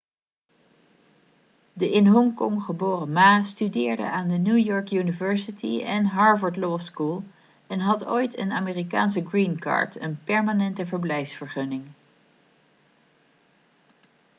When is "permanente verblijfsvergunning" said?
10.23-11.85